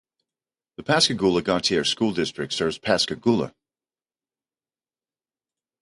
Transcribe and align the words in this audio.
The 0.77 0.83
Pascagoula-Gautier 0.83 1.83
School 1.83 2.11
District 2.11 2.51
serves 2.51 2.79
Pascagoula. 2.79 3.53